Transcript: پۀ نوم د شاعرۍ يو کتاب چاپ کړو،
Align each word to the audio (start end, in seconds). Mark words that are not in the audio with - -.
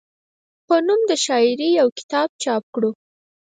پۀ 0.67 0.75
نوم 0.87 1.01
د 1.09 1.11
شاعرۍ 1.25 1.69
يو 1.79 1.87
کتاب 1.99 2.29
چاپ 2.43 2.63
کړو، 2.73 2.91